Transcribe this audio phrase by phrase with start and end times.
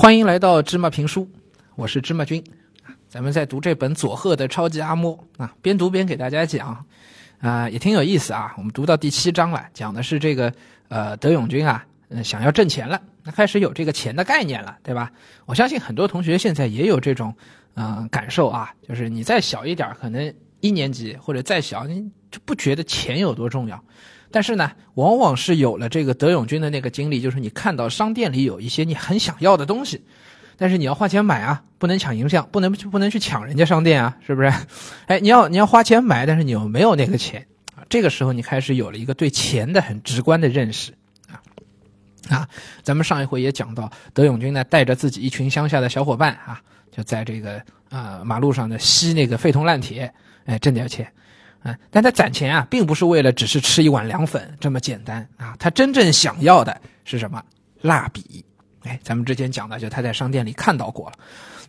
[0.00, 1.28] 欢迎来到芝麻评书，
[1.74, 2.42] 我是芝麻君。
[3.06, 6.86] 咱们在读这本佐贺的超级阿嬷啊，边读边给大家讲，
[7.38, 8.54] 啊，也挺有意思啊。
[8.56, 10.50] 我们读到第七章了，讲的是这个
[10.88, 15.12] 呃德永君啊，嗯，想要挣钱了，那开始有这个钱的概念了，对吧？
[15.44, 17.34] 我相信很多同学现在也有这种
[17.74, 23.82] 嗯感受啊，就是你再小一点，可能一年级或者再小，你就不觉得钱有多重要。
[24.30, 30.04] 但是呢，往往是有了这个德永君的那个经历，就是你看到商店里有一些你很想要的东西，
[30.56, 34.52] 但是你要花钱买啊，不能抢银像，不能不能去抢人家商店啊，是不是？
[35.06, 40.92] 哎，你要你要花钱买，但是你又没有那个钱啊，这个时候你开始有了一个对钱的很直观的认识
[41.28, 41.42] 啊
[42.28, 42.48] 啊！
[42.84, 50.10] 咱们上一回也讲到，德永君呢带着自己一群乡下的小伙伴啊，就在这个啊马路上的吸那个废铜烂铁，
[50.46, 51.06] 哎，挣点钱。
[51.62, 55.54] 嗯，但他攒钱啊，并不是为了只是吃一碗凉粉这么简单啊。
[55.58, 57.42] 他真正想要的是什么？
[57.82, 58.42] 蜡笔。
[58.84, 61.16] 哎，咱们之前讲的，就他在商店里看到过了。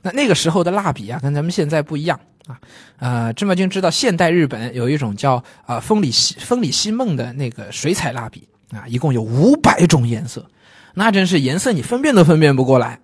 [0.01, 2.57] 那那个时候的蜡笔啊，跟咱们现在不一样啊。
[2.99, 10.49] 呃，芝麻君知道，现代日本有一种叫啊风里西风里西梦的那个水彩蜡笔啊，一共有五百种颜色，
[10.93, 12.97] 那真是颜色你分辨都分辨不过来。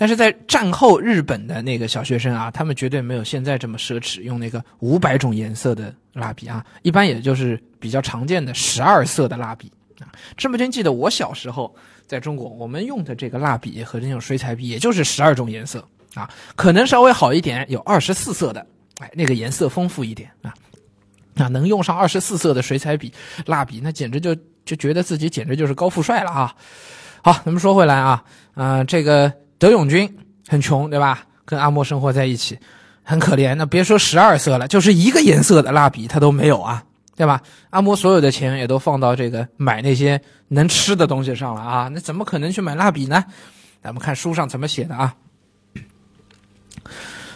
[0.00, 10.06] 但是在战后日本的那个小学生啊，他们绝对没有现在这么奢侈，用那个五百种颜色的蜡笔啊，一般也就是比较常见的十二色的蜡笔啊。
[10.36, 11.74] 这么真记得我小时候
[12.06, 18.64] 在中国，我们用的这个蜡笔和那种水彩笔，也就是十二种颜色啊，可能稍微好一点，有二十四色的，
[19.00, 20.54] 哎，那个颜色丰富一点啊，
[21.34, 23.12] 啊，能用上二十四色的水彩笔
[23.46, 24.32] 蜡笔，那简直就
[24.64, 26.54] 就觉得自己简直就是高富帅了啊。
[27.20, 28.22] 好，咱们说回来啊，
[28.54, 29.32] 啊，这个。
[29.58, 31.24] 德永君很穷，对吧？
[31.44, 32.58] 跟阿莫生活在一起，
[33.02, 33.54] 很可怜。
[33.54, 36.84] 那别说十二色了，就是一个颜色的蜡笔他都没有啊，
[37.16, 37.42] 对吧？
[37.70, 43.24] 阿莫所有的钱也都放到这个买那些能吃的东西上了啊，那怎么可能去买蜡笔呢？
[43.82, 45.14] 咱们看书上怎么写的啊。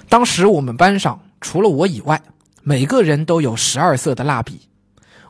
[0.09, 2.21] 当时我们班上除了我以外，
[2.63, 4.61] 每个人都有十二色的蜡笔。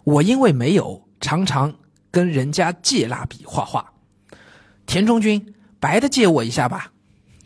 [0.04, 1.72] 我因为没有，常常
[2.10, 3.86] 跟人家借蜡笔画画。
[4.86, 5.41] 田中君。
[5.82, 6.93] 白的借我一下吧，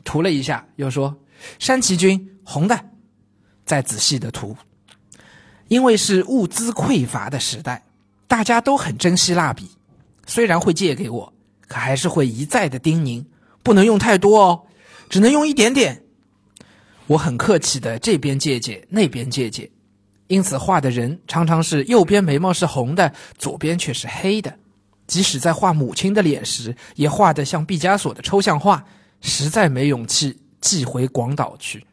[0.05, 1.17] 涂了一下，又说
[1.59, 2.79] ：“山崎君，红的。”
[3.65, 4.55] 再仔细的涂，
[5.69, 7.83] 因为是物资匮乏的时代，
[8.29, 9.71] 大家都很珍惜蜡笔。
[10.27, 11.33] 虽然会借给我，
[11.67, 13.25] 可还是会一再的叮咛，
[13.63, 14.67] 不能用太多哦，
[15.09, 16.05] 只能用一点点。
[17.07, 19.71] 我很客气的这边借借，那边借借，
[20.27, 24.59] 因此画的人常常是右边眉毛是红的，左边却是黑的。
[25.06, 28.84] 即使在画母亲的脸时，也画得像毕加索的抽象画，
[29.21, 31.84] 实在没勇气寄回广岛去。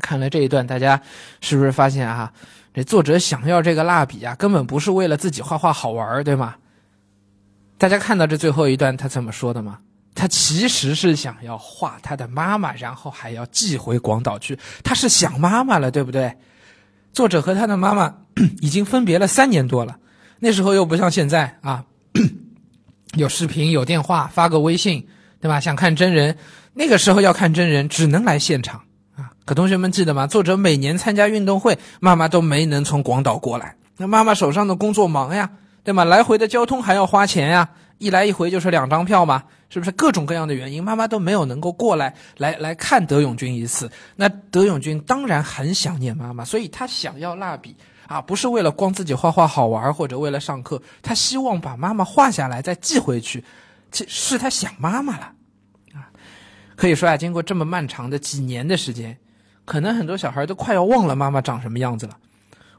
[0.00, 1.00] 看了这一段，大家
[1.40, 2.32] 是不是发现啊？
[2.74, 6.56] 这作者想要这个蜡笔啊，根本不是为了自己画画好玩，对吗？
[7.78, 9.78] 大家看到这最后一段他怎么说的吗？
[10.14, 14.58] 他其实是想要画他的妈妈，然后还要寄回广岛去。
[14.82, 16.36] 他是想妈妈了，对不对？
[17.12, 18.14] 作者和他的妈妈
[18.60, 19.98] 已经分别了三年多了。
[20.46, 21.84] 那时候又不像现在啊，
[23.16, 25.04] 有视频、有电话，发个微信，
[25.40, 25.58] 对吧？
[25.58, 26.38] 想看真人，
[26.72, 28.80] 那个时候要看真人，只能来现场
[29.16, 29.32] 啊。
[29.44, 30.24] 可同学们记得吗？
[30.24, 33.74] 作者每年参加运动会，妈妈都没能从广岛过来。
[33.96, 35.50] 那妈妈手上的工作忙呀，
[35.82, 36.04] 对吗？
[36.04, 37.68] 来回的交通还要花钱呀，
[37.98, 39.90] 一来一回就是两张票嘛，是不是？
[39.90, 43.90] 各种各样的原因，妈妈都没有能够过来，来来看德永君一次。
[44.14, 47.76] 那德永君当然很想念妈妈，所以他想要蜡笔。
[48.08, 53.44] 啊，不是为了光自己画画好玩，或者为了上课，他希望把妈妈画下来再寄回去，
[53.90, 55.32] 其是他想妈妈了，
[55.92, 56.08] 啊，
[56.76, 59.18] 可以说啊，经过这么漫长的几年的时间，
[59.64, 62.16] 可能很多小孩都快要忘了妈妈长什么样子了。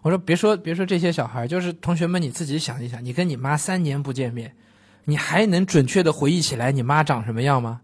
[0.02, 4.56] 我说别说别说这些小孩，就是同学们你自己想一想，你跟你妈三年不见面，
[5.04, 7.82] 你还能准确的回忆起来你妈长什么样吗？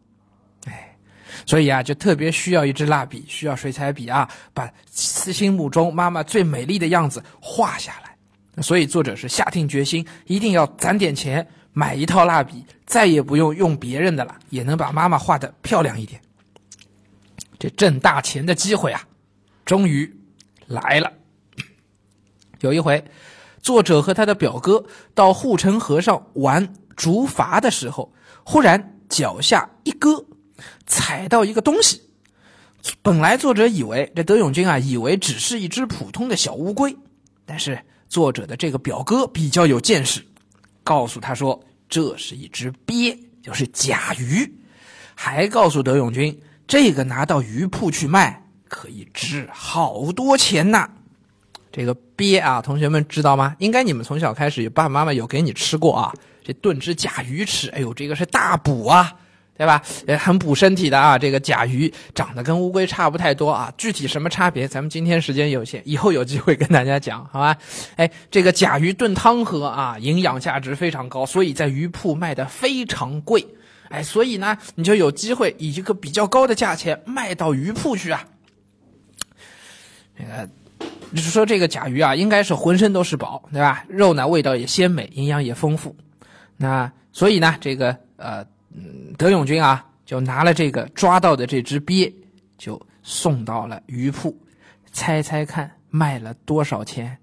[1.45, 8.61] 所以啊，就特别需要一支蜡笔，需要水彩笔啊，把心目中妈妈最美丽的样子画下来。
[8.61, 16.21] 所以作者是下定决心，一定要攒点钱买一套蜡笔，再也不用用别人的了，也能把妈妈画的漂亮一点。
[17.57, 19.01] 这挣大钱的机会啊，
[19.65, 20.11] 终于
[20.67, 21.11] 来了。
[22.59, 23.03] 有一回，
[23.61, 28.13] 作者和他的表哥到护城河上玩竹筏的时候，
[28.43, 30.23] 忽然脚下一搁。
[30.85, 32.01] 踩到一个东西，
[33.01, 36.95] 本来作者以为这德永君啊，以为只是一只普通的小乌龟，
[37.45, 37.79] 但是
[38.09, 40.21] 作者的这个表哥比较有见识，
[40.83, 44.53] 告诉他说这是一只鳖，就是甲鱼，
[45.15, 46.37] 还告诉德永君
[46.67, 50.89] 这个拿到鱼铺去卖可以值好多钱呐。
[51.71, 53.55] 这个鳖啊，同学们知道吗？
[53.57, 56.13] 应该你们从小开始，爸爸妈妈有给你吃过啊，
[56.43, 59.11] 这炖只甲鱼吃，哎呦，这个是大补啊。
[59.57, 59.81] 对吧？
[60.07, 61.17] 也很补身体的啊。
[61.17, 67.55] 这个甲鱼长得跟乌龟差不太多啊，具体什么差别，咱们今天时间有限，以后有机会跟大家讲，好吧？
[67.95, 73.45] 哎，这个甲鱼炖汤喝啊，营养价值非常高，所以在鱼铺卖的非常贵。
[73.89, 78.25] 哎，所以呢，你就有机会以一个比较高的价钱卖到鱼铺去啊。
[80.17, 80.49] 这个，
[81.13, 83.85] 就是说这个甲鱼啊，应该是浑身都是宝，对吧？
[83.87, 85.95] 肉呢，味道也鲜美，营养也丰富。
[86.57, 88.43] 那所以呢，这个呃，
[88.75, 92.13] 嗯德永军啊，就拿了这个抓到的这只鳖，
[92.57, 94.35] 就送到了鱼铺。
[94.91, 97.17] 猜猜看，卖了多少钱？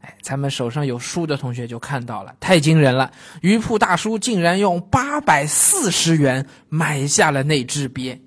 [0.00, 3.10] 哎咱们手上有书的同学就看到了，太惊人了！
[3.40, 8.20] 鱼铺大叔竟然用八百四十元买下了那只鳖。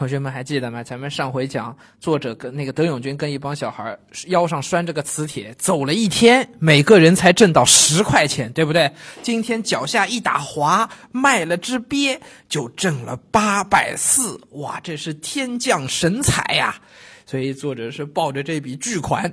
[0.00, 0.82] 同学们还记得吗？
[0.82, 3.94] 咱们上回讲，作者跟那个德永军跟一帮小孩
[4.28, 8.90] 腰上拴着个磁铁，走了一天，每个人才挣到十块钱，对不对？
[9.20, 12.18] 今天脚下一打滑，卖了只鳖
[12.48, 16.80] 就挣了八百四，哇，这是天降神财呀！
[17.26, 19.30] 所以作者是抱着这笔巨款。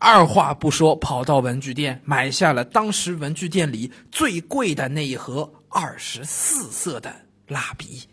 [0.00, 7.14] 二话不说，跑到文具店买下了当时文具店里最贵的那一盒二十四色的
[7.46, 8.08] 蜡笔。